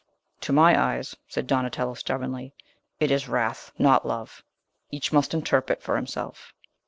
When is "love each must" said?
4.03-5.35